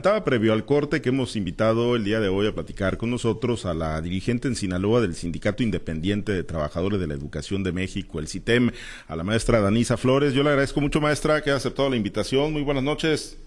[0.00, 3.66] Estaba previo al corte que hemos invitado el día de hoy a platicar con nosotros
[3.66, 8.20] a la dirigente en Sinaloa del Sindicato Independiente de Trabajadores de la Educación de México,
[8.20, 8.70] el CITEM,
[9.08, 10.34] a la maestra Danisa Flores.
[10.34, 12.52] Yo le agradezco mucho, maestra, que haya aceptado la invitación.
[12.52, 13.40] Muy buenas noches.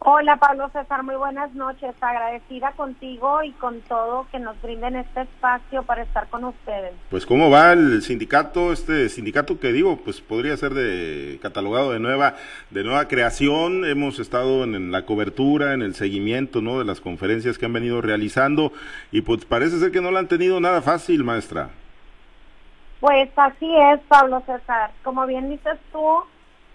[0.00, 1.92] Hola Pablo César, muy buenas noches.
[2.00, 6.94] Agradecida contigo y con todo que nos brinden este espacio para estar con ustedes.
[7.10, 11.98] Pues cómo va el sindicato, este sindicato que digo, pues podría ser de catalogado de
[11.98, 12.36] nueva,
[12.70, 13.84] de nueva creación.
[13.84, 16.78] Hemos estado en, la cobertura, en el seguimiento, ¿no?
[16.78, 18.72] De las conferencias que han venido realizando
[19.10, 21.70] y pues parece ser que no lo han tenido nada fácil, maestra.
[23.00, 24.92] Pues así es, Pablo César.
[25.02, 26.22] Como bien dices tú,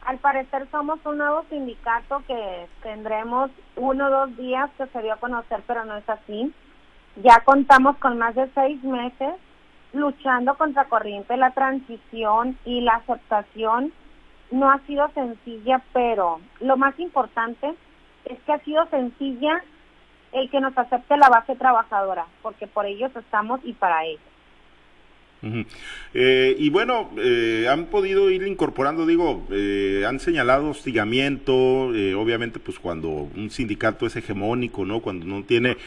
[0.06, 5.14] al parecer somos un nuevo sindicato que tendremos uno o dos días que se dio
[5.14, 6.54] a conocer, pero no es así.
[7.18, 9.36] Ya contamos con más de seis meses
[9.94, 11.38] luchando contra corriente.
[11.38, 13.94] La transición y la aceptación
[14.52, 17.74] no ha sido sencilla, pero lo más importante
[18.26, 19.64] es que ha sido sencilla
[20.32, 24.33] el que nos acepte la base trabajadora, porque por ellos estamos y para ellos.
[26.14, 32.80] Eh, y bueno, eh, han podido ir incorporando, digo, eh, han señalado hostigamiento, obviamente pues
[32.80, 35.02] cuando un sindicato es hegemónico, ¿no?
[35.02, 35.78] Cuando no tiene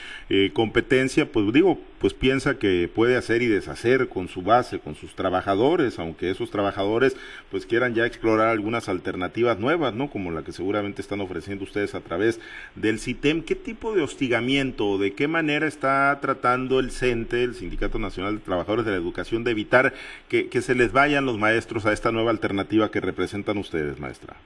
[0.53, 5.14] competencia, pues digo, pues piensa que puede hacer y deshacer con su base, con sus
[5.14, 7.16] trabajadores, aunque esos trabajadores
[7.50, 10.11] pues quieran ya explorar algunas alternativas nuevas, ¿no?
[10.11, 12.41] Como la que seguramente están ofreciendo ustedes a través
[12.75, 13.42] del CITEM.
[13.42, 18.44] ¿Qué tipo de hostigamiento, de qué manera está tratando el CENTE, el Sindicato Nacional de
[18.44, 19.94] Trabajadores de la Educación, de evitar
[20.28, 24.36] que, se les vayan los maestros a esta nueva alternativa que representan ustedes, maestra?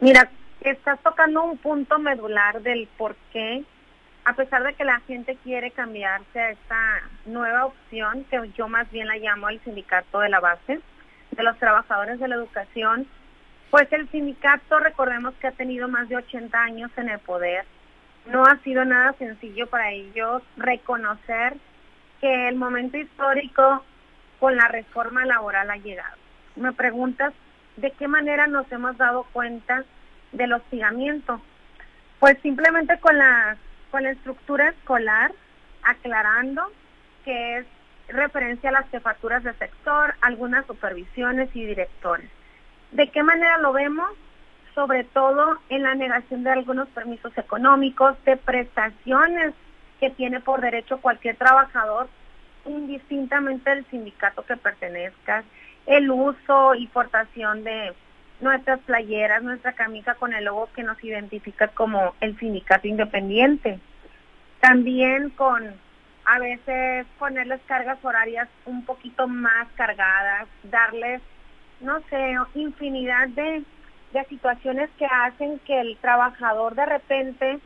[0.00, 3.64] Mira, estás tocando un punto medular del por qué,
[4.24, 8.90] a pesar de que la gente quiere cambiarse a esta nueva opción, que yo más
[8.90, 10.80] bien la llamo el sindicato de la base,
[11.32, 13.06] de los trabajadores de la educación,
[13.70, 17.64] pues el sindicato, recordemos que ha tenido más de 80 años en el poder,
[18.26, 21.56] no ha sido nada sencillo para ellos reconocer
[22.20, 23.84] que el momento histórico
[24.40, 26.16] con la reforma laboral ha llegado.
[26.56, 27.34] Me preguntas
[27.76, 29.84] de qué manera nos hemos dado cuenta
[30.32, 31.40] del hostigamiento.
[32.20, 33.58] Pues simplemente con la,
[33.94, 35.30] con la estructura escolar,
[35.84, 36.64] aclarando
[37.24, 37.66] que es
[38.08, 42.28] referencia a las jefaturas de sector, algunas supervisiones y directores.
[42.90, 44.10] ¿De qué manera lo vemos?
[44.74, 49.54] Sobre todo en la negación de algunos permisos económicos, de prestaciones
[50.00, 52.08] que tiene por derecho cualquier trabajador
[52.66, 55.44] indistintamente del sindicato que pertenezcas,
[55.86, 57.94] el uso y portación de
[58.40, 63.78] nuestras playeras, nuestra camisa con el logo que nos identifica como el sindicato independiente.
[64.60, 65.74] También con
[66.24, 71.20] a veces ponerles cargas horarias un poquito más cargadas, darles,
[71.80, 73.62] no sé, infinidad de,
[74.12, 77.58] de situaciones que hacen que el trabajador de repente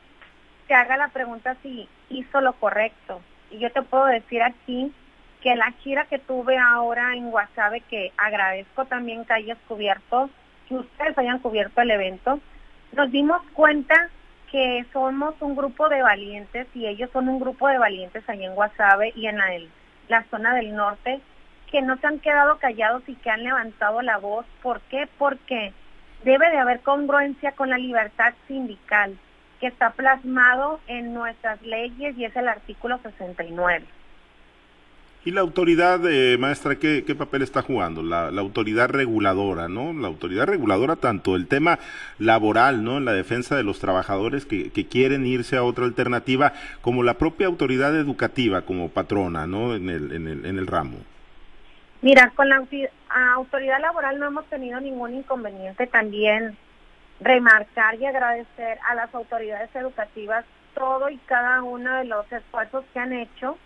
[0.66, 3.20] se haga la pregunta si hizo lo correcto
[3.50, 4.92] y yo te puedo decir aquí
[5.40, 10.30] que la gira que tuve ahora en Guasave, que agradezco también que hayas cubierto,
[10.68, 12.40] que ustedes hayan cubierto el evento,
[12.92, 14.10] nos dimos cuenta
[14.50, 18.54] que somos un grupo de valientes y ellos son un grupo de valientes ahí en
[18.54, 19.50] Guasave y en la,
[20.08, 21.20] la zona del norte
[21.70, 24.46] que no se han quedado callados y que han levantado la voz.
[24.62, 25.06] ¿Por qué?
[25.18, 25.72] Porque
[26.24, 29.18] debe de haber congruencia con la libertad sindical
[29.60, 33.84] que está plasmado en nuestras leyes y es el artículo 69.
[35.24, 38.02] ¿Y la autoridad, eh, maestra, ¿qué, papel está jugando?
[38.02, 39.92] La, autoridad reguladora, ¿no?
[39.92, 41.78] La autoridad reguladora, tanto el tema
[42.18, 42.98] laboral, ¿no?
[42.98, 47.48] En la defensa de los trabajadores que, quieren irse a otra alternativa, como la propia
[47.48, 49.74] autoridad educativa como patrona, ¿no?
[49.74, 50.98] En el, en el, en el ramo.
[52.00, 52.64] Mira, con la
[53.34, 55.88] autoridad laboral no hemos tenido ningún inconveniente.
[55.88, 56.56] También
[57.20, 63.00] remarcar y agradecer a las autoridades educativas todo y cada uno de los esfuerzos que
[63.00, 63.58] han hecho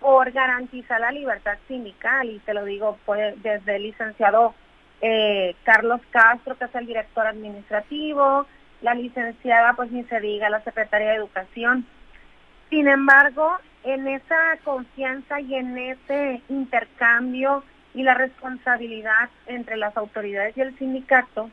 [0.00, 2.98] por garantizar la libertad sindical y te lo digo
[3.36, 4.54] desde el licenciado
[5.00, 8.46] eh, Carlos Castro que es el director administrativo,
[8.80, 11.86] la licenciada pues ni se diga la secretaria de educación.
[12.70, 17.64] Sin embargo, en esa confianza y en ese intercambio
[17.94, 21.50] y la responsabilidad entre las autoridades y el sindicato,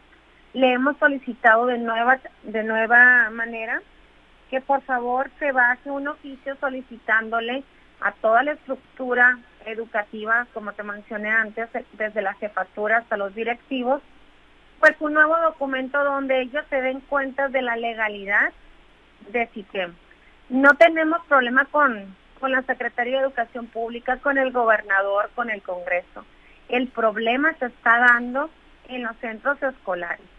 [0.54, 3.82] le hemos solicitado de nueva, de nueva manera
[4.50, 7.64] que por favor se base un oficio solicitándole
[8.02, 14.02] a toda la estructura educativa, como te mencioné antes, desde la jefatura hasta los directivos,
[14.80, 18.52] pues un nuevo documento donde ellos se den cuenta de la legalidad
[19.30, 19.96] de SITEM.
[20.50, 25.62] No tenemos problema con, con la Secretaría de Educación Pública, con el gobernador, con el
[25.64, 26.26] Congreso.
[26.70, 28.50] El problema se está dando
[28.88, 30.35] en los centros escolares.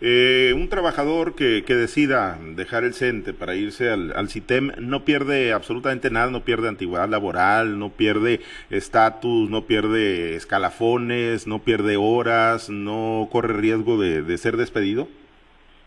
[0.00, 5.54] Eh, un trabajador que, que, decida dejar el CENTE para irse al, CITEM no pierde
[5.54, 12.68] absolutamente nada, no pierde antigüedad laboral, no pierde estatus, no pierde escalafones, no pierde horas,
[12.68, 15.08] no corre riesgo de, ser despedido.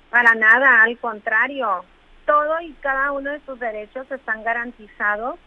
[0.09, 1.85] Para nada, al contrario,
[2.25, 5.37] todo y cada uno de sus derechos están garantizados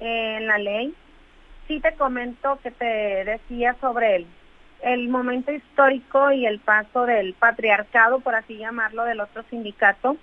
[0.00, 0.94] en la ley.
[1.66, 4.26] Sí te comento que te decía sobre el,
[4.82, 10.16] el momento histórico y el paso del patriarcado, por así llamarlo, del otro sindicato.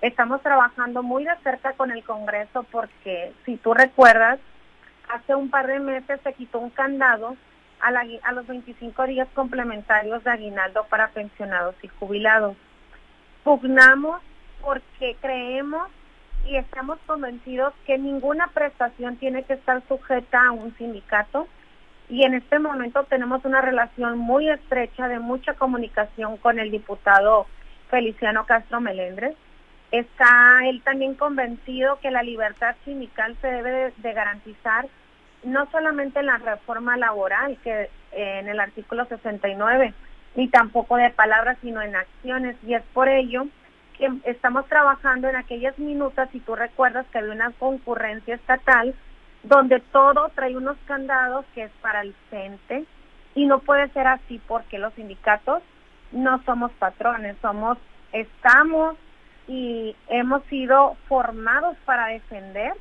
[0.00, 4.38] Estamos trabajando muy de cerca con el Congreso porque, si tú recuerdas,
[5.08, 7.36] hace un par de meses se quitó un candado
[7.80, 12.56] a, los 25 días complementarios de aguinaldo para pensionados y jubilados
[13.42, 14.22] pugnamos
[14.62, 15.88] porque creemos
[16.46, 21.46] y estamos convencidos que ninguna prestación tiene que estar sujeta a un sindicato
[22.08, 27.46] y en este momento tenemos una relación muy estrecha de mucha comunicación con el diputado
[27.88, 29.34] Feliciano Castro Melendres.
[29.90, 34.86] Está él también convencido que la libertad sindical se debe de, garantizar
[35.44, 39.94] no solamente en la reforma laboral, que eh, en el artículo 69,
[40.36, 42.56] ni tampoco de palabras, sino en acciones.
[42.66, 43.46] Y es por ello
[43.96, 48.94] que estamos trabajando en aquellas minutas, si tú recuerdas que había una concurrencia estatal,
[49.44, 52.84] donde todo trae unos candados que es para el CENTE,
[53.34, 55.62] y no puede ser así porque los sindicatos
[56.12, 57.78] no somos patrones, somos,
[58.12, 58.96] estamos
[59.48, 62.72] y hemos sido formados para defender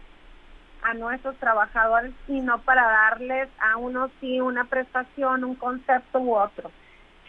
[0.83, 6.35] a nuestros trabajadores y no para darles a unos sí una prestación, un concepto u
[6.35, 6.71] otro.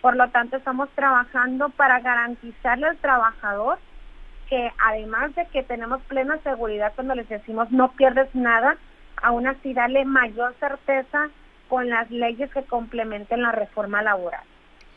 [0.01, 3.79] Por lo tanto, estamos trabajando para garantizarle al trabajador
[4.49, 8.77] que además de que tenemos plena seguridad cuando les decimos no pierdes nada,
[9.25, 11.31] aún así darle mayor certeza
[11.69, 14.45] con las leyes que complementen la reforma laboral.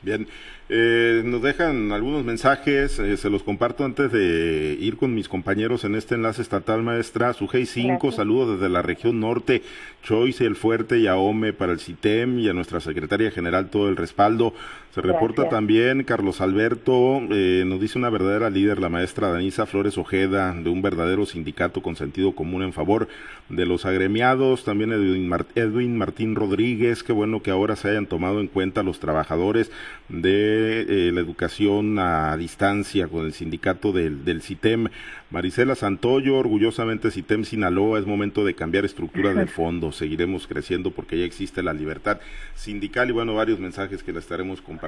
[0.03, 0.27] Bien,
[0.69, 5.85] eh, nos dejan algunos mensajes, eh, se los comparto antes de ir con mis compañeros
[5.85, 7.33] en este enlace estatal, maestra.
[7.33, 9.63] Sujei 5, saludos desde la región norte,
[10.03, 13.95] Choice, El Fuerte y Aome para el CITEM y a nuestra secretaria general todo el
[13.95, 14.53] respaldo.
[14.97, 19.95] Se reporta también Carlos Alberto, eh, nos dice una verdadera líder, la maestra Danisa Flores
[19.99, 23.07] Ojeda, de un verdadero sindicato con sentido común en favor
[23.47, 24.63] de los agremiados.
[24.63, 28.99] También Edwin, Edwin Martín Rodríguez, qué bueno que ahora se hayan tomado en cuenta los
[28.99, 29.71] trabajadores
[30.09, 34.87] de eh, la educación a distancia con el sindicato del, del CITEM.
[35.29, 39.91] Marisela Santoyo, orgullosamente CITEM Sinaloa, es momento de cambiar estructura del fondo.
[39.91, 42.19] Seguiremos creciendo porque ya existe la libertad
[42.55, 44.86] sindical y bueno, varios mensajes que le estaremos compartiendo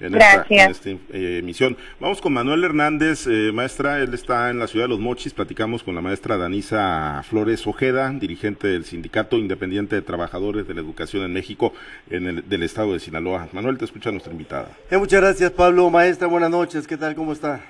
[0.00, 1.76] en esta, eh, emisión.
[2.00, 5.82] Vamos con Manuel Hernández, eh, maestra, él está en la ciudad de Los Mochis, platicamos
[5.82, 11.24] con la maestra Danisa Flores Ojeda, dirigente del Sindicato Independiente de Trabajadores de la Educación
[11.24, 11.72] en México,
[12.08, 13.48] en el, del estado de Sinaloa.
[13.52, 14.70] Manuel, te escucha nuestra invitada.
[14.90, 15.90] Eh, muchas gracias, Pablo.
[15.90, 16.86] Maestra, buenas noches.
[16.86, 17.14] ¿Qué tal?
[17.14, 17.60] ¿Cómo está?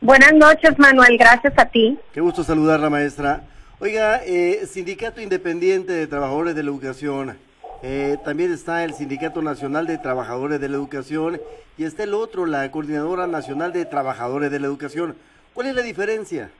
[0.00, 1.16] Buenas noches, Manuel.
[1.16, 1.98] Gracias a ti.
[2.12, 3.44] Qué gusto saludarla, maestra.
[3.78, 7.36] Oiga, eh, Sindicato Independiente de Trabajadores de la Educación.
[7.84, 11.40] Eh, también está el Sindicato Nacional de Trabajadores de la Educación
[11.76, 15.16] y está el otro, la Coordinadora Nacional de Trabajadores de la Educación.
[15.52, 16.50] ¿Cuál es la diferencia?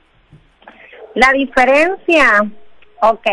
[1.14, 2.42] La diferencia,
[3.00, 3.26] ok,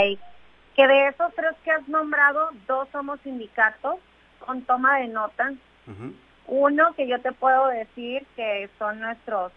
[0.75, 3.95] que de esos tres que has nombrado, dos somos sindicatos
[4.45, 5.51] con toma de nota.
[6.45, 9.51] Uno que yo te puedo decir que son nuestros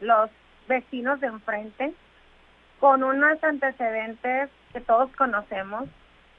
[0.00, 0.30] los
[0.68, 1.92] vecinos de enfrente,
[2.80, 5.84] con unos antecedentes que todos conocemos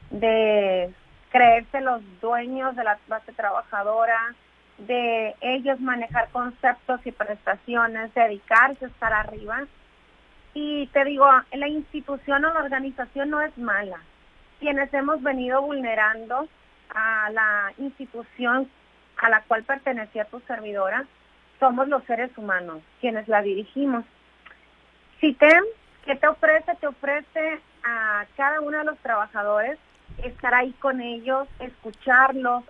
[0.09, 0.91] de
[1.35, 4.33] creerse los dueños de la clase trabajadora,
[4.77, 9.65] de ellos manejar conceptos y prestaciones, dedicarse a estar arriba.
[10.53, 13.99] Y te digo, la institución o la organización no es mala.
[14.61, 16.47] Quienes hemos venido vulnerando
[16.89, 18.69] a la institución
[19.17, 21.03] a la cual pertenecía tu servidora,
[21.59, 24.05] somos los seres humanos quienes la dirigimos.
[25.19, 25.65] CITEM,
[26.05, 26.75] ¿qué te ofrece?
[26.79, 29.77] Te ofrece a cada uno de los trabajadores
[30.23, 32.63] estar ahí con ellos, escucharlos.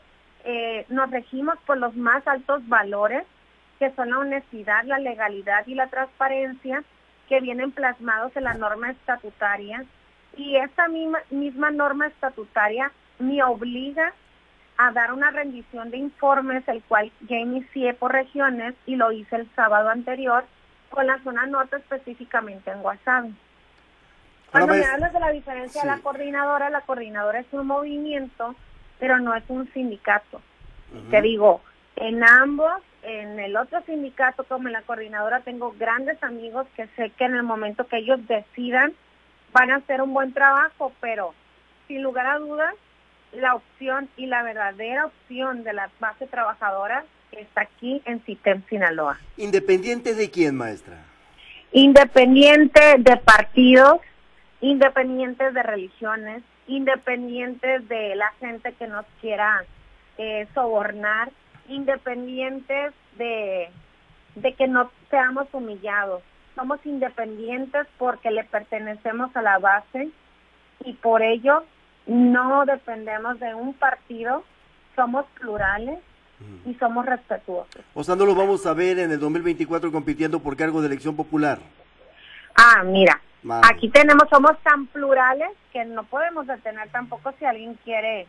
[0.44, 3.24] Eh, nos regimos por los más altos valores,
[3.80, 6.84] que son la honestidad, la legalidad y la transparencia,
[7.28, 9.84] que vienen plasmados en la norma estatutaria.
[10.38, 14.14] Y esa misma, misma norma estatutaria me obliga
[14.78, 19.38] a dar una rendición de informes, el cual ya inicié por regiones y lo hice
[19.38, 20.46] el sábado anterior
[20.90, 23.26] con la zona norte específicamente en WhatsApp.
[24.52, 28.56] Cuando me hablas de la diferencia de la coordinadora, la coordinadora es un movimiento,
[29.00, 30.42] pero no es un sindicato.
[31.10, 31.62] Te digo,
[31.98, 37.10] en ambos, en el otro sindicato como en la coordinadora, tengo grandes amigos que sé
[37.12, 38.94] que en el momento que ellos decidan
[39.52, 41.34] van a hacer un buen trabajo, pero
[41.88, 42.74] sin lugar a dudas
[43.34, 49.20] la opción y la verdadera opción de la base trabajadora está aquí en CITEM, Sinaloa.
[49.38, 50.98] ¿Independiente de quién, maestra?
[51.72, 54.00] Independiente de partidos,
[54.66, 59.64] independientes de religiones, independientes de la gente que nos quiera
[60.18, 61.30] eh, sobornar,
[61.68, 63.70] independientes de,
[64.36, 66.24] de que no seamos humillados.
[66.56, 70.10] Somos independientes porque le pertenecemos a la base
[70.84, 71.64] y por ello
[72.08, 74.44] no dependemos de un partido,
[74.96, 76.00] somos plurales
[76.66, 77.82] y somos respetuosos.
[77.94, 81.16] O sea, no lo vamos a ver en el 2024 compitiendo por cargo de elección
[81.16, 81.60] popular.
[82.56, 83.22] Ah, mira,
[83.64, 88.28] aquí tenemos, somos tan plurales que no podemos detener tampoco si alguien quiere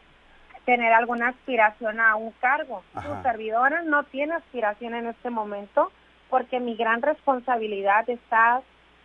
[0.65, 2.83] tener alguna aspiración a un cargo.
[2.95, 5.93] Su servidora no tiene aspiración en este momento
[6.29, 8.63] porque mi gran responsabilidad está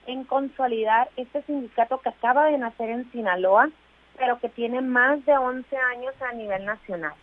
[0.07, 3.69] en consolidar este sindicato que acaba de nacer en Sinaloa,
[4.17, 7.13] pero que tiene más de 11 años a nivel nacional.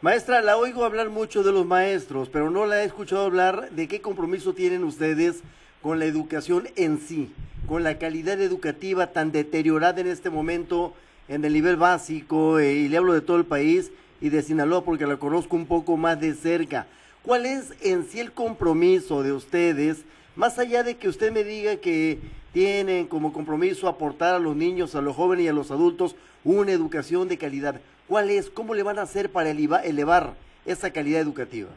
[0.00, 3.88] Maestra, la oigo hablar mucho de los maestros, pero no la he escuchado hablar de
[3.88, 5.42] qué compromiso tienen ustedes
[5.86, 7.30] con la educación en sí,
[7.68, 10.94] con la calidad educativa tan deteriorada en este momento
[11.28, 14.84] en el nivel básico, eh, y le hablo de todo el país y de Sinaloa
[14.84, 16.88] porque la conozco un poco más de cerca.
[17.22, 19.98] ¿Cuál es en sí el compromiso de ustedes,
[20.34, 22.18] más allá de que usted me diga que
[22.52, 26.72] tienen como compromiso aportar a los niños, a los jóvenes y a los adultos una
[26.72, 27.80] educación de calidad?
[28.08, 28.50] ¿Cuál es?
[28.50, 31.68] ¿Cómo le van a hacer para elevar esa calidad educativa?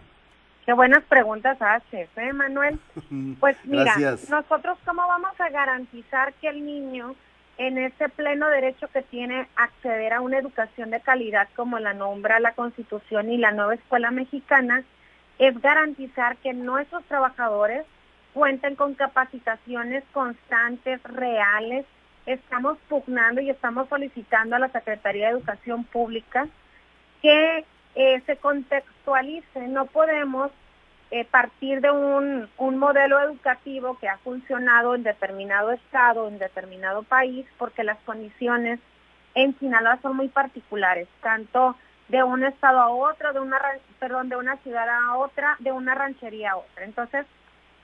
[0.69, 2.79] Qué buenas preguntas haces, ¿eh, Manuel?
[3.39, 3.95] Pues mira,
[4.29, 7.15] nosotros cómo vamos a garantizar que el niño
[7.57, 12.39] en ese pleno derecho que tiene acceder a una educación de calidad como la nombra
[12.39, 14.83] la Constitución y la nueva escuela mexicana,
[15.39, 17.83] es garantizar que nuestros trabajadores
[18.35, 21.88] cuenten con capacitaciones constantes, reales.
[22.27, 26.47] Estamos pugnando y estamos solicitando a la Secretaría de Educación Pública
[27.23, 28.99] que eh, se contextualice.
[29.67, 30.51] No podemos
[31.09, 32.47] eh, partir de un,
[32.77, 38.79] modelo educativo que ha funcionado en determinado estado, en determinado país, porque las condiciones
[39.33, 41.75] en Sinaloa son muy particulares, tanto
[42.07, 43.59] de un estado a otro, de una
[43.99, 46.85] perdón, de una ciudad a otra, de una ranchería a otra.
[46.85, 47.25] Entonces,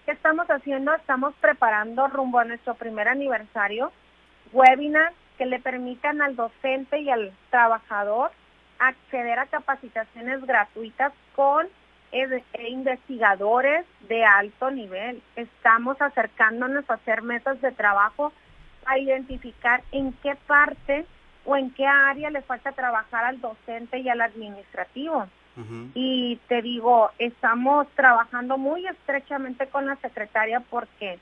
[0.06, 0.94] ¿qué estamos haciendo?
[0.94, 3.92] Estamos preparando rumbo a nuestro primer aniversario
[4.54, 8.32] webinars que le permitan al docente y al trabajador
[8.88, 11.68] acceder a capacitaciones gratuitas con
[12.12, 15.22] e investigadores de alto nivel.
[15.36, 18.32] Estamos acercándonos a hacer mesas de trabajo
[18.86, 21.06] a identificar en qué parte
[21.44, 25.28] o en qué área le falta trabajar al docente y al administrativo.
[25.94, 31.18] Y te digo, estamos trabajando muy estrechamente con la secretaria porque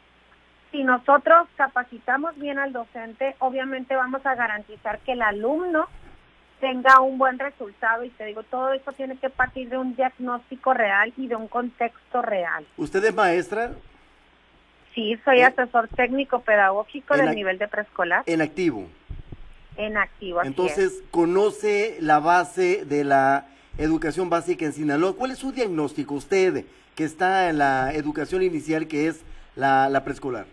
[0.72, 5.88] si nosotros capacitamos bien al docente, obviamente vamos a garantizar que el alumno
[6.63, 10.74] tenga un buen resultado y te digo, todo eso tiene que partir de un diagnóstico
[10.74, 12.65] real y de un contexto real.
[12.77, 13.74] ¿Usted es maestra?
[14.96, 18.24] Sí, soy eh, asesor técnico pedagógico del nivel de preescolar.
[18.27, 18.88] En activo.
[19.75, 20.41] En activo.
[20.41, 23.46] Entonces, conoce la base de la
[23.77, 25.17] educación básica en Sinaloa.
[25.17, 26.63] ¿Cuál es su diagnóstico usted
[26.96, 29.25] que está en la educación inicial que es
[29.58, 30.46] la, la preescolar?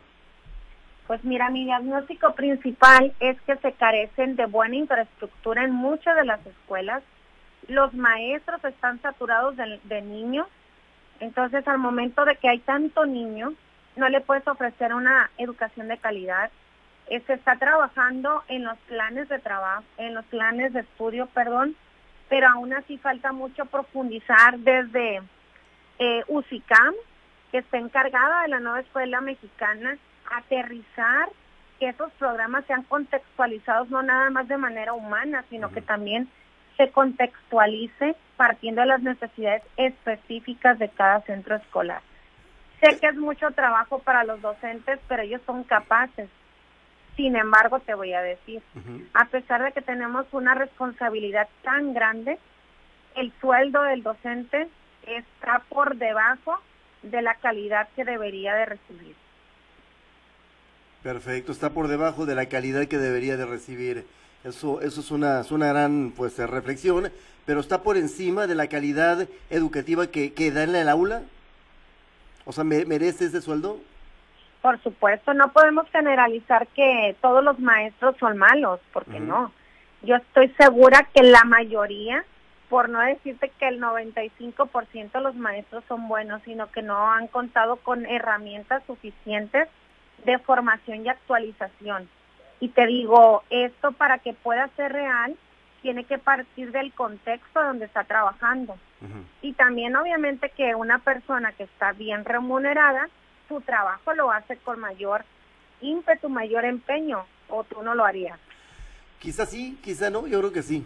[1.10, 6.24] Pues mira, mi diagnóstico principal es que se carecen de buena infraestructura en muchas de
[6.24, 7.02] las escuelas.
[7.66, 10.46] Los maestros están saturados de, niños.
[11.18, 13.54] Entonces, al momento de que hay tanto niño,
[13.96, 16.52] no le puedes ofrecer una educación de calidad.
[17.08, 21.74] Eh, se está trabajando en los planes de trabajo, en los planes de estudio, perdón,
[22.28, 25.22] pero aún así falta mucho profundizar desde
[25.98, 26.94] eh, UCICAM,
[27.50, 29.98] que está encargada de la nueva escuela mexicana,
[30.30, 31.28] aterrizar
[31.78, 36.28] que esos programas sean contextualizados no nada más de manera humana, sino que también
[36.76, 42.02] se contextualice partiendo de las necesidades específicas de cada centro escolar.
[42.80, 46.28] Sé que es mucho trabajo para los docentes, pero ellos son capaces.
[47.16, 48.62] Sin embargo, te voy a decir,
[49.12, 52.38] a pesar de que tenemos una responsabilidad tan grande,
[53.16, 54.68] el sueldo del docente
[55.06, 56.58] está por debajo
[57.02, 59.14] de la calidad que debería de recibir.
[61.02, 64.06] Perfecto, está por debajo de la calidad que debería de recibir.
[64.44, 67.10] Eso, eso es una, es una gran pues reflexión,
[67.46, 71.22] pero está por encima de la calidad educativa que, que da en el aula.
[72.44, 73.78] O sea, ¿merece ese sueldo?
[74.60, 79.52] Por supuesto, no podemos generalizar que todos los maestros son malos, porque no.
[80.02, 82.24] Yo estoy segura que la mayoría,
[82.68, 87.26] por no decirte que el 95% de los maestros son buenos, sino que no han
[87.28, 89.68] contado con herramientas suficientes
[90.24, 92.08] de formación y actualización.
[92.60, 95.36] Y te digo, esto para que pueda ser real,
[95.82, 98.76] tiene que partir del contexto donde está trabajando.
[99.40, 103.08] Y también obviamente que una persona que está bien remunerada,
[103.48, 105.24] su trabajo lo hace con mayor
[105.80, 108.38] ímpetu, mayor empeño, o tú no lo harías.
[109.20, 110.84] Quizás sí, quizá no, yo creo que sí.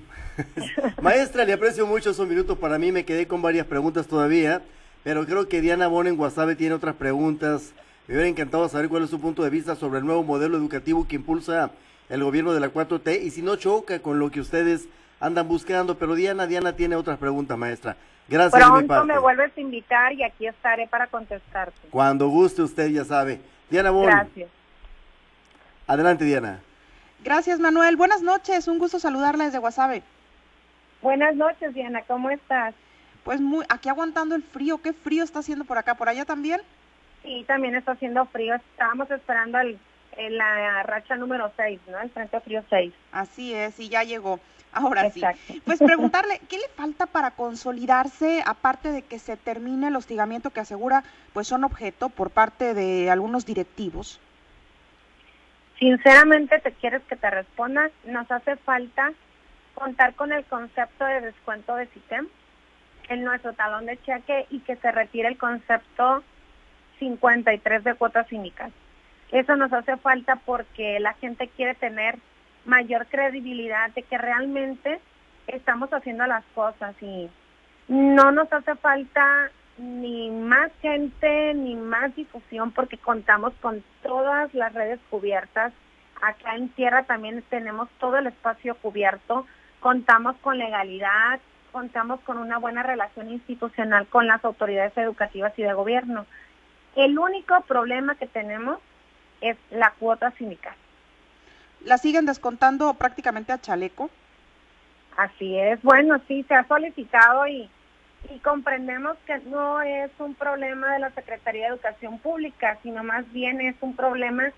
[1.03, 4.63] Maestra, le aprecio mucho esos minutos para mí, me quedé con varias preguntas todavía,
[5.03, 7.75] pero creo que Diana Bon en WhatsApp tiene otras preguntas.
[8.07, 11.09] Me hubiera encantado saber cuál es su punto de vista sobre el nuevo modelo educativo
[11.09, 11.71] que impulsa
[12.11, 14.89] el gobierno de la 4T y si no choca con lo que ustedes
[15.21, 15.97] andan buscando.
[15.97, 17.97] Pero Diana, Diana tiene otras preguntas, maestra.
[18.29, 18.63] Gracias.
[18.63, 21.79] Pronto me vuelves a invitar y aquí estaré para contestarte.
[21.91, 23.41] Cuando guste usted, ya sabe.
[23.71, 24.05] Diana Bon.
[24.05, 24.51] Gracias.
[25.87, 26.61] Adelante, Diana.
[27.23, 27.97] Gracias, Manuel.
[27.97, 28.69] Buenas noches.
[28.69, 30.03] Un gusto saludarla desde Guasave.
[31.01, 32.03] Buenas noches, Diana.
[32.07, 32.75] ¿Cómo estás?
[33.25, 34.77] Pues muy, aquí aguantando el frío.
[34.83, 35.95] ¿Qué frío está haciendo por acá?
[35.95, 36.61] ¿Por allá también?
[37.25, 38.55] Sí, también está haciendo frío.
[38.55, 39.79] Estábamos esperando el,
[40.29, 41.99] la racha número 6, ¿no?
[41.99, 42.93] El Frente Frío 6.
[43.13, 44.39] Así es, y ya llegó.
[44.73, 45.23] Ahora sí.
[45.65, 50.61] Pues preguntarle, ¿qué le falta para consolidarse, aparte de que se termine el hostigamiento que
[50.61, 54.21] asegura pues son objeto por parte de algunos directivos?
[55.79, 57.91] Sinceramente, ¿te quieres que te responda?
[58.05, 59.13] Nos hace falta
[59.75, 62.29] contar con el concepto de descuento de SITEM
[63.09, 66.25] en nuestro talón de cheque y que se retire el concepto
[66.99, 68.73] 53 de cuotas cínicas.
[69.31, 72.19] Eso nos hace falta porque la gente quiere tener
[72.65, 75.01] mayor credibilidad de que realmente
[75.47, 77.29] estamos haciendo las cosas y
[77.89, 84.73] no nos hace falta ni más gente ni más difusión porque contamos con todas las
[84.73, 85.73] redes cubiertas.
[86.23, 89.47] Acá en tierra también tenemos todo el espacio cubierto,
[89.81, 91.41] contamos con legalidad,
[91.73, 96.25] contamos con una buena relación institucional con las autoridades educativas y de gobierno.
[96.97, 98.79] El único problema que tenemos
[99.41, 100.75] es la cuota sindical.
[101.85, 104.11] ¿La siguen descontando prácticamente a chaleco?
[105.17, 105.83] Así es.
[105.83, 107.69] Bueno, sí, se ha solicitado y,
[108.35, 113.31] y comprendemos que no es un problema de la Secretaría de Educación Pública, sino más
[113.33, 114.51] bien es un problema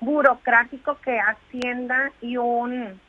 [0.00, 3.00] burocrático que Hacienda y un,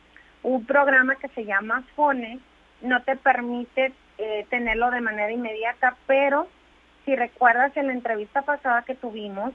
[0.43, 2.39] un programa que se llama FONE
[2.81, 6.47] no te permite eh, tenerlo de manera inmediata, pero
[7.05, 9.53] si recuerdas en la entrevista pasada que tuvimos,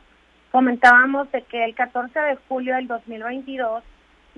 [0.52, 3.82] comentábamos de que el 14 de julio del 2022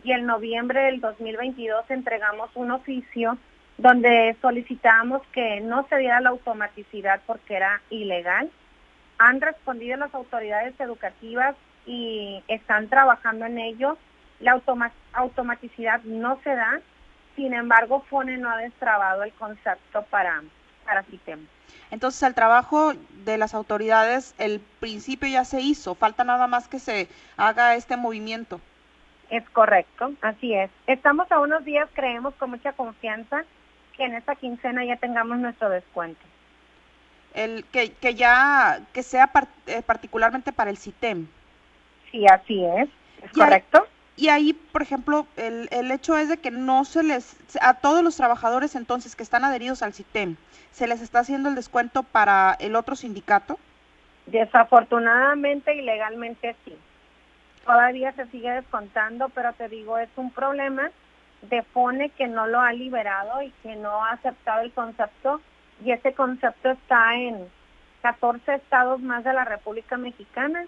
[0.03, 3.37] y el noviembre del 2022 entregamos un oficio
[3.77, 8.51] donde solicitamos que no se diera la automaticidad porque era ilegal.
[9.19, 11.55] Han respondido las autoridades educativas
[11.87, 13.99] y están trabajando en ello.
[14.41, 14.61] La
[15.13, 16.81] automaticidad no se da,
[17.37, 20.43] sin embargo, FONE no ha destrabado el concepto para,
[20.85, 21.43] para sistema.
[21.91, 26.79] Entonces, el trabajo de las autoridades, el principio ya se hizo, falta nada más que
[26.79, 28.61] se haga este movimiento.
[29.31, 30.71] Es correcto, así es.
[30.87, 33.45] Estamos a unos días, creemos con mucha confianza,
[33.97, 36.21] que en esta quincena ya tengamos nuestro descuento.
[37.35, 39.31] El que, que ya que sea
[39.67, 41.27] eh, particularmente para el CITEM.
[42.11, 42.89] Sí, así es.
[43.23, 43.87] ¿Es correcto?
[44.17, 48.03] Y ahí, por ejemplo, el, el hecho es de que no se les, a todos
[48.03, 50.37] los trabajadores entonces que están adheridos al CITEM,
[50.71, 53.59] ¿se les está haciendo el descuento para el otro sindicato?
[54.27, 56.77] Desafortunadamente y legalmente sí.
[57.65, 60.91] Todavía se sigue descontando, pero te digo, es un problema
[61.43, 65.41] de FONE que no lo ha liberado y que no ha aceptado el concepto
[65.85, 67.49] y ese concepto está en
[68.03, 70.65] 14 estados más de la República Mexicana.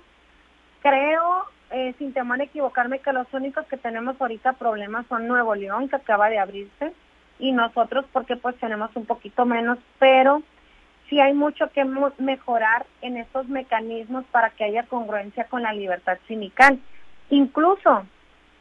[0.84, 5.54] Creo eh, sin temor a equivocarme, que los únicos que tenemos ahorita problemas son Nuevo
[5.54, 6.92] León, que acaba de abrirse,
[7.38, 10.42] y nosotros porque pues tenemos un poquito menos, pero
[11.08, 11.86] sí hay mucho que
[12.18, 16.78] mejorar en estos mecanismos para que haya congruencia con la libertad sindical.
[17.30, 18.04] Incluso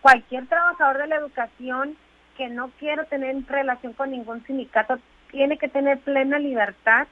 [0.01, 1.97] cualquier trabajador de la educación
[2.37, 4.97] que no quiera tener relación con ningún sindicato
[5.29, 7.05] tiene que tener plena libertad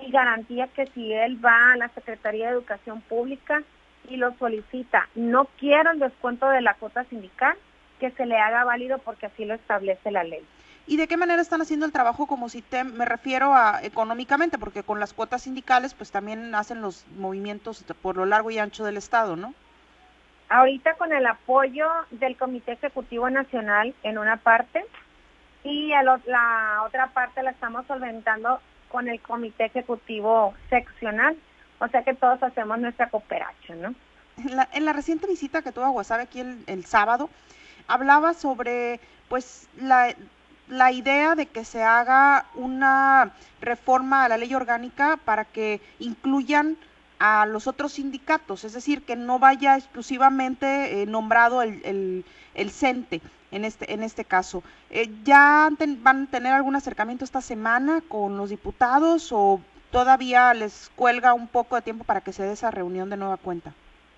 [0.00, 3.64] y garantía que si él va a la Secretaría de Educación Pública
[4.08, 7.56] y lo solicita, no quiero el descuento de la cuota sindical,
[8.00, 10.44] que se le haga válido porque así lo establece la ley.
[10.86, 12.94] ¿Y de qué manera están haciendo el trabajo como CITEM?
[12.94, 18.16] Me refiero a económicamente, porque con las cuotas sindicales pues también hacen los movimientos por
[18.16, 19.54] lo largo y ancho del Estado, ¿no?
[20.48, 24.84] Ahorita con el apoyo del Comité Ejecutivo Nacional en una parte
[25.62, 25.90] y
[26.26, 31.36] la otra parte la estamos solventando con el Comité Ejecutivo Seccional
[31.82, 33.94] o sea que todos hacemos nuestra cooperación, ¿no?
[34.72, 37.28] En la, reciente visita que tuvo a Guasave aquí el, sábado,
[37.86, 40.14] hablaba sobre pues la,
[40.68, 46.76] la idea de que se haga una reforma a la ley orgánica para que incluyan
[47.18, 52.70] a los otros sindicatos, es decir, que no vaya exclusivamente eh, nombrado el, el, el,
[52.70, 53.20] CENTE.
[53.50, 54.62] en este, en este caso.
[54.90, 55.68] Eh, ¿Ya
[55.98, 59.60] van a tener algún acercamiento esta semana con los diputados o
[59.92, 63.36] todavía les cuelga un poco de tiempo para que se dé esa reunión de nueva
[63.36, 63.72] cuenta?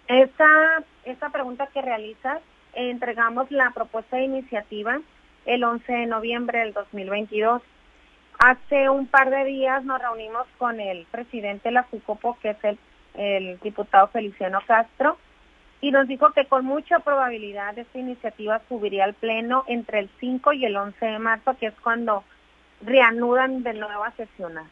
[0.09, 2.41] Esta, esta pregunta que realizas,
[2.73, 5.01] entregamos la propuesta de iniciativa
[5.45, 7.61] el 11 de noviembre del 2022.
[8.39, 12.65] Hace un par de días nos reunimos con el presidente de la FUCOPO, que es
[12.65, 12.79] el,
[13.15, 15.19] el diputado Feliciano Castro,
[15.81, 20.53] y nos dijo que con mucha probabilidad esta iniciativa subiría al Pleno entre el 5
[20.55, 22.25] y el 11 de marzo, que es cuando
[22.83, 24.65] reanudan de nuevo a sesionar.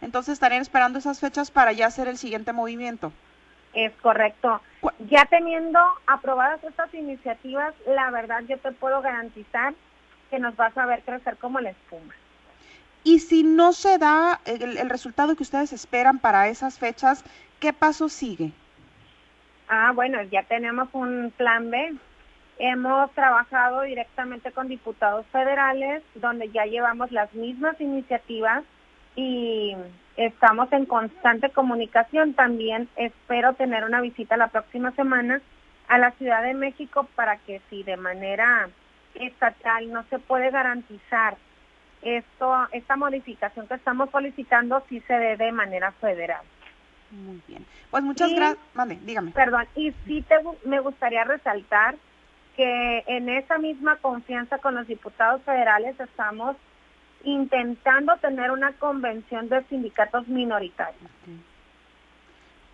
[0.00, 3.12] Entonces estarían esperando esas fechas para ya hacer el siguiente movimiento.
[3.74, 4.60] Es correcto.
[5.10, 9.74] Ya teniendo aprobadas estas iniciativas, la verdad yo te puedo garantizar
[10.30, 12.14] que nos vas a ver crecer como la espuma.
[13.04, 17.24] Y si no se da el, el resultado que ustedes esperan para esas fechas,
[17.60, 18.52] ¿qué paso sigue?
[19.68, 21.94] Ah, bueno, ya tenemos un plan B.
[22.58, 28.64] Hemos trabajado directamente con diputados federales, donde ya llevamos las mismas iniciativas
[29.18, 29.74] y
[30.16, 32.34] estamos en constante comunicación.
[32.34, 35.40] También espero tener una visita la próxima semana
[35.88, 38.68] a la Ciudad de México para que si de manera
[39.14, 41.36] estatal no se puede garantizar
[42.02, 46.42] esto, esta modificación que estamos solicitando, sí se dé de manera federal.
[47.10, 47.66] Muy bien.
[47.90, 48.64] Pues muchas gracias.
[48.74, 49.32] Vale, dígame.
[49.32, 51.96] Perdón, y sí te, me gustaría resaltar
[52.54, 56.56] que en esa misma confianza con los diputados federales estamos
[57.24, 61.10] intentando tener una convención de sindicatos minoritarios.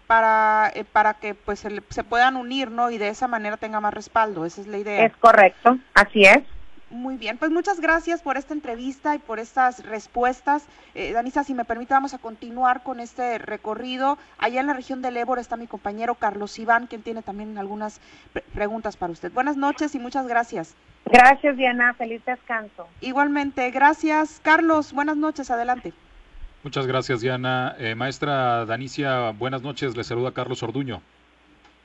[0.07, 2.91] Para, eh, para que pues se, se, puedan unir, ¿no?
[2.91, 5.07] Y de esa manera tenga más respaldo, esa es la idea.
[5.07, 6.43] Es correcto, así es.
[6.90, 10.66] Muy bien, pues muchas gracias por esta entrevista y por estas respuestas.
[10.94, 14.18] Eh, Danisa, si me permite, vamos a continuar con este recorrido.
[14.38, 18.01] Allá en la región del Ébora está mi compañero Carlos Iván, quien tiene también algunas
[18.53, 19.33] preguntas para usted.
[19.33, 20.75] Buenas noches y muchas gracias.
[21.07, 21.94] Gracias, Diana.
[21.94, 22.88] Feliz descanso.
[23.01, 24.40] Igualmente, gracias.
[24.42, 25.51] Carlos, buenas noches.
[25.51, 25.92] Adelante.
[26.62, 27.75] Muchas gracias, Diana.
[27.79, 29.97] Eh, maestra Danicia, buenas noches.
[29.97, 31.03] Le saluda Carlos Orduño.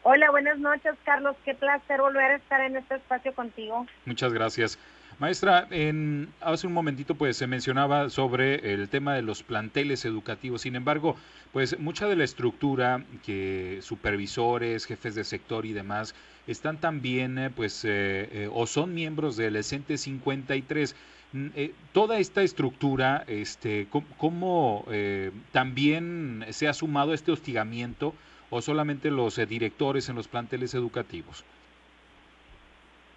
[0.04, 1.36] Hola, buenas noches, Carlos.
[1.46, 3.86] Qué placer volver a estar en este espacio contigo.
[4.06, 4.80] Muchas gracias.
[5.20, 10.62] Maestra, en, hace un momentito pues se mencionaba sobre el tema de los planteles educativos.
[10.62, 11.18] Sin embargo,
[11.52, 16.16] pues mucha de la estructura que supervisores, jefes de sector y demás
[16.48, 20.96] están también eh, pues eh, eh, o son miembros del CENTE 53.
[21.32, 28.16] Mm, eh, toda esta estructura, este, ¿cómo, eh, también se ha sumado este hostigamiento
[28.50, 31.44] o solamente los directores en los planteles educativos?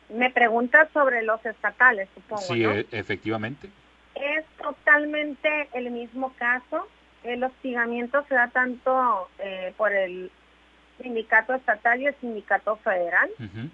[0.08, 2.42] Me preguntas sobre los estatales, supongo.
[2.42, 2.72] Sí, ¿no?
[2.72, 3.70] e efectivamente.
[4.14, 6.86] Es totalmente el mismo caso.
[7.22, 10.30] El hostigamiento se da tanto eh, por el
[11.00, 13.70] sindicato estatal y el sindicato federal, uh -huh.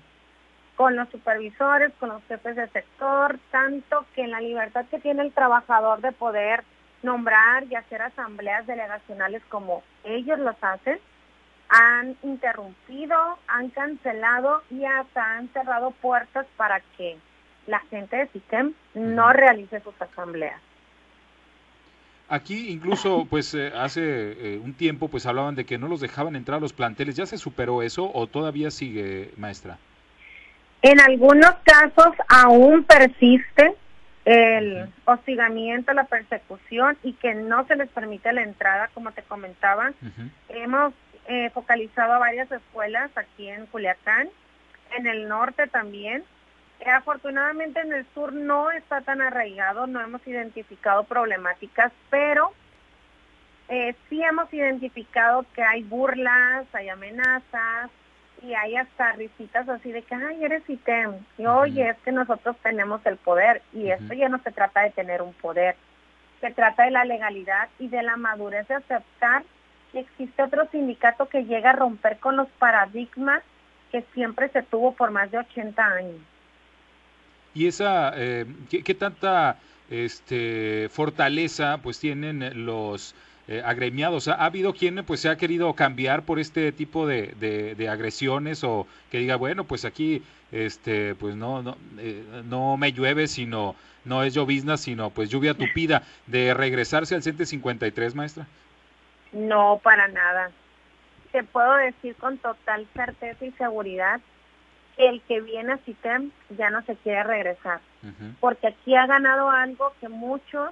[0.76, 5.22] con los supervisores, con los jefes de sector, tanto que en la libertad que tiene
[5.22, 6.62] el trabajador de poder
[7.02, 10.98] nombrar y hacer asambleas delegacionales como ellos los hacen,
[11.68, 17.16] han interrumpido, han cancelado y hasta han cerrado puertas para que
[17.66, 20.60] la gente de SITEM no realice sus asambleas.
[22.30, 26.36] Aquí incluso, pues eh, hace eh, un tiempo, pues hablaban de que no los dejaban
[26.36, 27.16] entrar a los planteles.
[27.16, 29.78] ¿Ya se superó eso o todavía sigue, maestra?
[30.82, 33.74] En algunos casos aún persiste
[34.26, 39.88] el hostigamiento, la persecución y que no se les permite la entrada, como te comentaba.
[40.02, 40.30] Uh -huh.
[40.50, 40.92] Hemos
[41.28, 44.28] eh, focalizado a varias escuelas aquí en Culiacán,
[44.96, 46.24] en el norte también.
[46.80, 52.52] Eh, afortunadamente en el sur no está tan arraigado, no hemos identificado problemáticas, pero
[53.68, 57.90] eh, sí hemos identificado que hay burlas, hay amenazas
[58.40, 61.90] y hay hasta risitas así de que, ay, eres ITEM, y oye, uh -huh.
[61.90, 64.00] es que nosotros tenemos el poder, y uh -huh.
[64.00, 65.76] esto ya no se trata de tener un poder,
[66.40, 69.42] se trata de la legalidad y de la madurez de aceptar
[69.92, 73.42] que existe otro sindicato que llega a romper con los paradigmas
[73.90, 76.20] que siempre se tuvo por más de 80 años.
[77.54, 79.58] ¿Y esa, eh, ¿qué, tanta
[79.90, 83.14] este, fortaleza pues tienen los
[83.48, 84.28] eh, agremiados?
[84.28, 87.34] ¿Ha habido quien pues se ha querido cambiar por este tipo de,
[87.76, 90.22] de, agresiones o que diga, bueno, pues aquí
[90.52, 93.74] este, pues no, no, eh, no me llueve, sino
[94.04, 98.46] no es llovizna, sino pues lluvia tupida, de regresarse al CENTE 53, maestra?
[99.32, 100.50] No, para nada.
[101.32, 104.20] Te puedo decir con total certeza y seguridad
[104.96, 107.80] que el que viene a CITEM ya no se quiere regresar.
[108.02, 108.34] Uh -huh.
[108.40, 110.70] Porque aquí ha ganado algo que muchos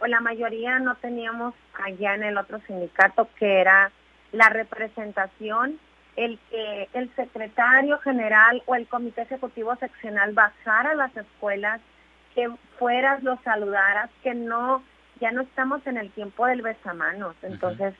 [0.00, 3.92] o la mayoría no teníamos allá en el otro sindicato, que era
[4.32, 5.78] la representación
[6.16, 11.80] el que el secretario general o el comité ejecutivo seccional bajara a las escuelas,
[12.34, 14.82] que fueras, los saludaras, que no,
[15.22, 17.36] ya no estamos en el tiempo del besamanos.
[17.42, 17.94] Entonces,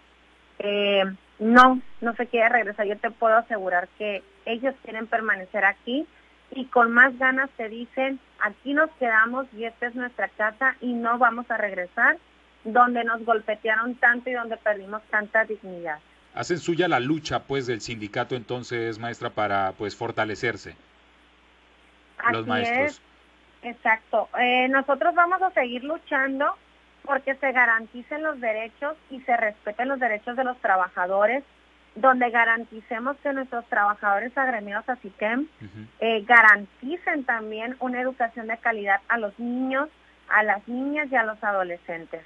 [0.58, 1.04] eh,
[1.38, 2.84] no, no se quiere regresar.
[2.86, 6.04] Yo te puedo asegurar que ellos quieren permanecer aquí
[6.50, 10.92] y con más ganas te dicen, aquí nos quedamos y esta es nuestra casa y
[10.94, 12.18] no vamos a regresar
[12.64, 16.00] donde nos golpetearon tanto y donde perdimos tanta dignidad.
[16.34, 20.74] Hacen suya la lucha pues del sindicato entonces, maestra, para pues fortalecerse.
[22.32, 23.00] los maestros.
[23.62, 24.28] Exacto.
[24.40, 26.56] Eh, nosotros vamos a seguir luchando
[27.04, 31.44] porque se garanticen los derechos y se respeten los derechos de los trabajadores,
[31.94, 35.46] donde garanticemos que nuestros trabajadores agremiados a CITEM
[36.00, 39.88] eh, garanticen también una educación de calidad a los niños,
[40.28, 42.22] a las niñas y a los adolescentes.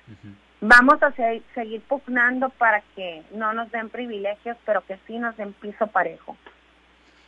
[0.61, 1.13] Vamos a
[1.55, 6.37] seguir pugnando para que no nos den privilegios, pero que sí nos den piso parejo.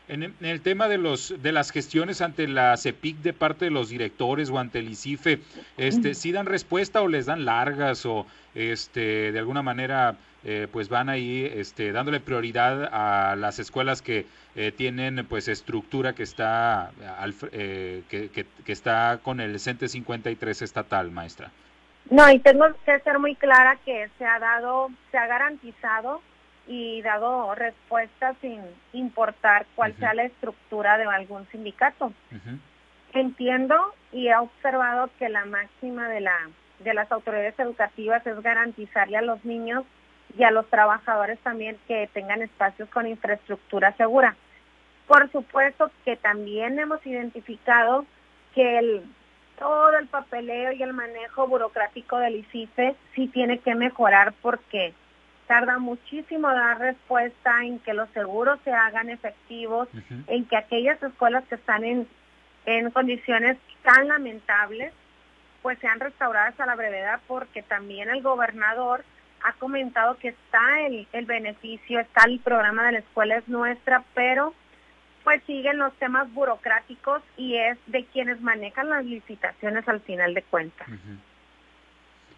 [0.09, 3.91] En el, tema de los de las gestiones ante la CEPIC de parte de los
[3.91, 5.41] directores o ante el ICIFE,
[5.77, 10.89] este, ¿sí dan respuesta o les dan largas o este de alguna manera eh, pues
[10.89, 14.25] van ahí este, dándole prioridad a las escuelas que
[14.57, 16.91] eh, tienen pues estructura que está
[17.53, 21.51] eh, que, que, está con el CENTE 53 estatal, maestra?
[22.09, 26.23] No, y tengo que ser muy clara que se ha dado, se ha garantizado
[26.69, 28.61] y dado respuesta sin
[28.93, 32.13] importar cuál sea la estructura de algún sindicato.
[33.15, 33.77] Entiendo
[34.13, 36.37] y he observado que la máxima de la
[36.81, 39.85] de las autoridades educativas es garantizarle a los niños
[40.37, 44.37] y a los trabajadores también que tengan espacios con infraestructura segura.
[45.07, 48.05] Por supuesto que también hemos identificado
[48.55, 49.03] que el,
[49.59, 54.93] todo el papeleo y el manejo burocrático del ICIFE sí tiene que mejorar porque
[55.49, 59.89] tarda muchísimo dar respuesta en que los seguros se hagan efectivos,
[60.29, 62.07] en que aquellas escuelas que están en,
[62.67, 64.93] en condiciones tan lamentables,
[65.63, 69.05] pues sean restauradas a la brevedad, porque también el gobernador
[69.43, 74.05] ha comentado que está el, el beneficio, está el programa de la escuela es nuestra,
[74.15, 74.53] pero
[75.25, 80.43] pues siguen los temas burocráticos y es de quienes manejan las licitaciones al final de
[80.43, 80.89] cuentas.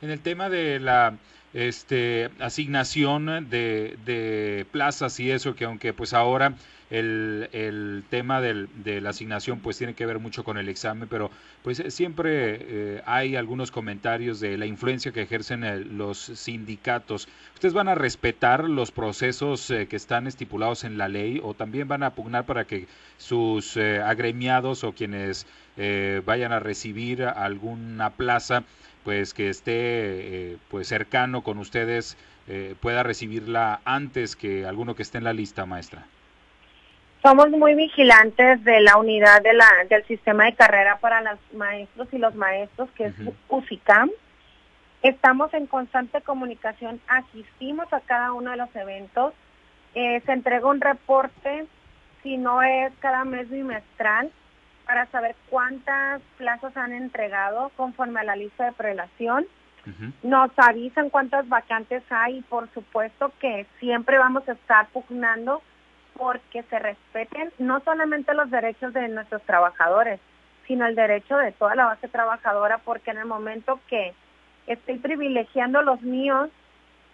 [0.01, 1.15] En el tema de la
[1.53, 6.55] este, asignación de, de, plazas y eso, que aunque pues ahora
[6.91, 11.09] el, el tema del, de la asignación pues tiene que ver mucho con el examen,
[11.09, 11.31] pero
[11.63, 17.29] pues siempre eh, hay algunos comentarios de la influencia que ejercen los sindicatos.
[17.55, 21.89] ¿Ustedes van a respetar los procesos eh, que están estipulados en la ley o también
[21.89, 22.87] van a pugnar para que
[23.19, 25.47] sus eh, agremiados o quienes
[26.27, 28.65] vayan a recibir alguna plaza
[29.05, 32.17] pues que esté eh, pues cercano con ustedes
[32.49, 36.05] eh, pueda recibirla antes que alguno que esté en la lista, maestra?
[37.23, 42.09] Somos muy vigilantes de la unidad de la, del sistema de carrera para los maestros
[42.13, 43.15] y los maestros, que es
[43.49, 44.11] UCICAM.
[45.03, 49.35] Estamos en constante comunicación, asistimos a cada uno de los eventos.
[49.95, 51.67] Eh, se entrega un reporte,
[52.23, 54.31] si no es cada mes bimestral,
[54.91, 59.47] para saber cuántas plazas han entregado conforme a la lista de prelación.
[60.25, 65.63] Nos avisan cuántas vacantes hay y por supuesto que siempre vamos a estar pugnando
[66.19, 70.19] porque se respeten no solamente los derechos de nuestros trabajadores,
[70.67, 74.13] sino el derecho de toda la base trabajadora porque en el momento que
[74.67, 76.51] estoy privilegiando los míos,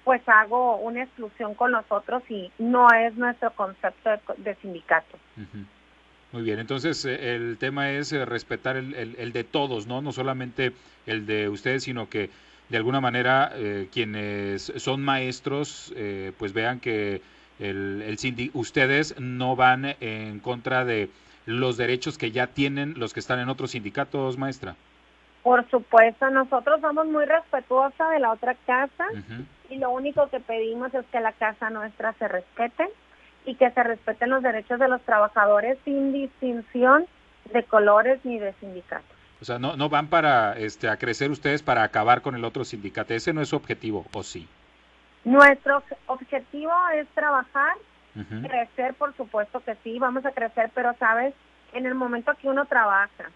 [0.03, 5.19] pues hago una exclusión con los otros y no es nuestro concepto de, sindicato.
[6.37, 10.03] Muy bien, entonces eh, el tema es eh, respetar el, el, de todos, ¿no?
[10.03, 10.73] No solamente
[11.07, 12.29] el de ustedes, sino que
[12.69, 15.95] de alguna manera eh, quienes son maestros,
[16.37, 17.23] pues vean que
[17.59, 21.09] el, el ustedes no van en contra de
[21.47, 24.77] los derechos que ya tienen los que están en otros sindicatos, maestra.
[25.43, 29.07] Por supuesto, nosotros somos muy respetuosa de la otra casa
[29.71, 32.91] y lo único que pedimos es que la casa nuestra se respete
[33.47, 37.07] y que se respeten los derechos de los trabajadores sin distinción
[37.53, 39.17] de colores ni de sindicatos.
[39.41, 42.65] O sea, no, no van para este, a crecer ustedes para acabar con el otro
[42.65, 43.15] sindicato.
[43.15, 44.49] Ese no es su objetivo, ¿o sí?
[45.25, 47.75] Nuestro objetivo es trabajar,
[48.43, 51.35] crecer, por supuesto que sí, vamos a crecer, pero sabes,
[51.73, 53.31] en el momento que uno trabaja,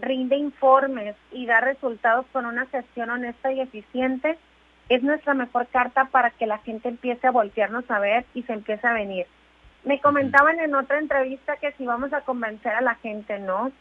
[0.00, 4.38] rinde informes y da resultados con una gestión honesta y eficiente,
[4.88, 8.52] es nuestra mejor carta para que la gente empiece a voltearnos a ver y se
[8.52, 9.26] empiece a venir.
[9.84, 13.72] Me comentaban en otra entrevista que si vamos a convencer a la gente, no.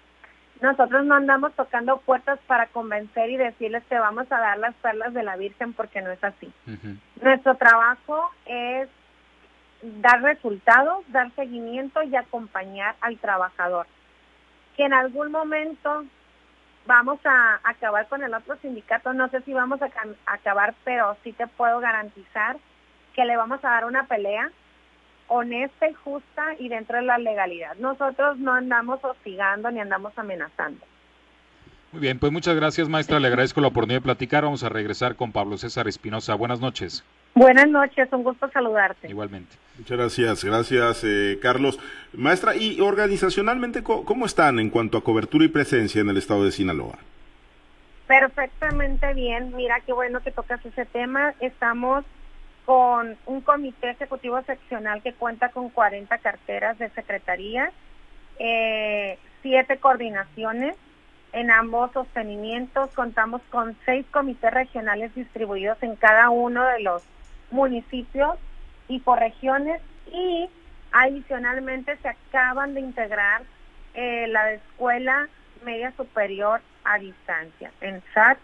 [0.62, 5.13] Nosotros no andamos tocando puertas para convencer y decirles que vamos a dar las perlas
[5.13, 6.51] de la Virgen porque no es así.
[7.21, 8.89] Nuestro trabajo es
[9.81, 13.88] dar resultados, dar seguimiento y acompañar al trabajador.
[14.75, 16.05] Que en algún momento
[16.85, 19.89] vamos a acabar con el otro sindicato, no sé si vamos a,
[20.25, 22.57] acabar, pero sí te puedo garantizar
[23.13, 24.51] que le vamos a dar una pelea
[25.29, 27.75] honesta y justa y dentro de la legalidad.
[27.77, 30.85] Nosotros no andamos hostigando ni andamos amenazando.
[31.91, 34.43] Muy bien, pues muchas gracias maestra, le agradezco la oportunidad de platicar.
[34.43, 36.35] Vamos a regresar con Pablo César Espinosa.
[36.35, 37.03] Buenas noches.
[37.33, 39.07] Buenas noches, un gusto saludarte.
[39.07, 39.55] Igualmente.
[39.77, 41.79] Muchas gracias, gracias eh, Carlos.
[42.13, 46.51] Maestra, ¿y organizacionalmente ¿cómo, están en cuanto a cobertura y presencia en el estado de
[46.51, 46.99] Sinaloa?
[48.07, 51.33] Perfectamente bien, mira qué bueno que tocas ese tema.
[51.39, 52.03] Estamos
[52.69, 57.71] con un comité ejecutivo seccional que cuenta con 40 carteras de secretaría,
[58.38, 60.75] eh, siete coordinaciones.
[61.34, 67.01] En ambos sostenimientos, contamos con seis comités regionales distribuidos en cada uno de los
[67.49, 68.38] municipios
[68.88, 69.82] y por regiones.
[70.13, 70.47] Y
[70.91, 73.41] adicionalmente se acaban de integrar
[73.95, 75.27] eh, la escuela
[75.65, 78.38] media superior a distancia en SAT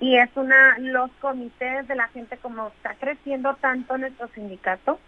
[0.00, 4.98] y es una los comités de la gente como está creciendo tanto nuestro sindicato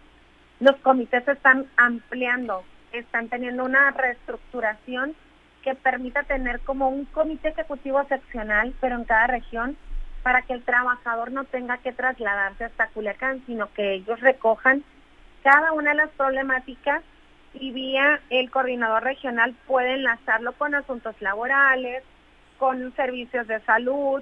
[0.59, 5.15] los comités se están ampliando están teniendo una reestructuración
[5.63, 9.77] que permita tener como un comité ejecutivo seccional pero en cada región
[10.23, 14.83] para que el trabajador no tenga que trasladarse hasta Culiacán, sino que ellos recojan
[15.43, 17.01] cada una de las problemáticas
[17.53, 22.03] y vía el coordinador regional puede enlazarlo con asuntos laborales,
[22.57, 24.21] con servicios de salud,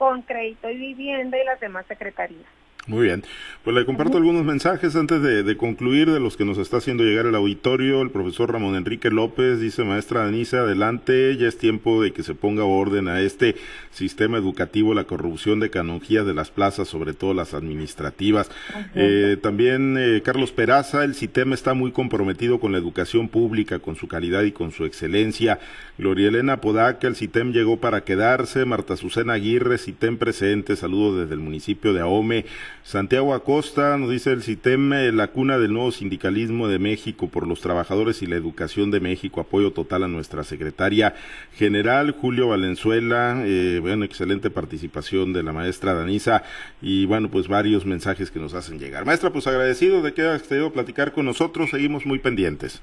[0.00, 2.59] con crédito y vivienda y las demás secretarías.
[2.90, 3.22] Muy bien,
[3.62, 7.24] pues le comparto algunos mensajes antes de, concluir de los que nos está haciendo llegar
[7.24, 8.02] el auditorio.
[8.02, 12.34] El profesor Ramón Enrique López dice, maestra Denise, adelante, ya es tiempo de que se
[12.34, 13.54] ponga orden a este
[13.92, 18.50] sistema educativo, la corrupción de canonjías de las plazas, sobre todo las administrativas.
[18.96, 23.94] Eh, también eh, Carlos Peraza, el sistema está muy comprometido con la educación pública, con
[23.94, 25.60] su calidad y con su excelencia.
[25.96, 28.64] Gloria Elena Podaca, el CITEM llegó para quedarse.
[28.64, 32.46] Marta Susana Aguirre, CITEM presente, saludos desde el municipio de Ahome.
[32.82, 37.60] Santiago Acosta nos dice el eh, la cuna del nuevo sindicalismo de México por los
[37.60, 39.40] trabajadores y la educación de México.
[39.40, 41.14] Apoyo total a nuestra secretaria
[41.52, 43.42] general, Julio Valenzuela.
[43.44, 46.42] Eh, bueno, excelente participación de la maestra Danisa
[46.80, 49.04] y bueno, pues varios mensajes que nos hacen llegar.
[49.04, 51.70] Maestra, pues agradecido de que hayas querido platicar con nosotros.
[51.70, 52.82] Seguimos muy pendientes.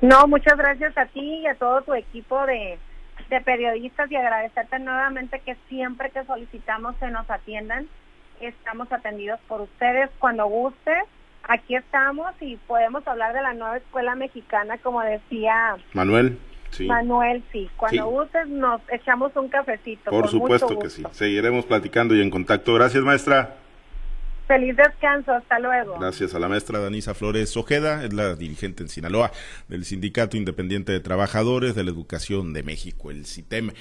[0.00, 2.78] No, muchas gracias a ti y a todo tu equipo de,
[3.30, 7.86] de periodistas y agradecerte nuevamente que siempre que solicitamos se nos atiendan
[8.46, 10.92] estamos atendidos por ustedes cuando guste.
[11.42, 16.38] Aquí estamos y podemos hablar de la nueva escuela mexicana, como decía Manuel.
[16.70, 16.86] Sí.
[16.86, 17.70] Manuel, sí.
[17.76, 20.10] Cuando gustes nos echamos un cafecito.
[20.10, 21.04] Por supuesto que sí.
[21.12, 22.74] Seguiremos platicando y en contacto.
[22.74, 23.56] Gracias, maestra.
[24.46, 25.98] Feliz descanso, hasta luego.
[25.98, 29.30] Gracias a la maestra Danisa Flores Ojeda, es la dirigente en Sinaloa
[29.68, 33.72] del Sindicato Independiente de Trabajadores de la Educación de México, el CITEM.